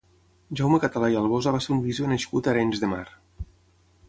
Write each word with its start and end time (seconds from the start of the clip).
Jaume 0.61 0.79
Català 0.85 1.11
i 1.15 1.19
Albosa 1.19 1.53
va 1.57 1.61
ser 1.67 1.75
un 1.77 1.83
bisbe 1.85 2.11
nascut 2.15 2.51
a 2.51 2.55
Arenys 2.55 2.83
de 2.87 2.91
Mar. 2.97 3.07